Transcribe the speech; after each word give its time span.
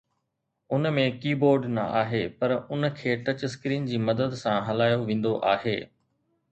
ان 0.77 0.87
۾ 0.99 1.03
ڪي 1.25 1.33
board 1.43 1.67
نه 1.75 1.83
آهي 1.99 2.23
پر 2.39 2.55
ان 2.77 2.89
کي 3.01 3.15
ٽچ 3.29 3.47
اسڪرين 3.49 3.87
جي 3.93 4.03
مدد 4.09 4.37
سان 4.43 4.61
هلايو 4.71 5.01
ويندو 5.11 5.41
آهي 5.57 5.81